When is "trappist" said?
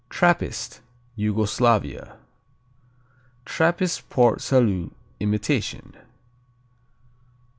0.09-0.81, 3.45-4.09